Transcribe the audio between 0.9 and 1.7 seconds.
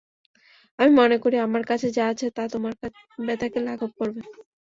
মনে করি আমার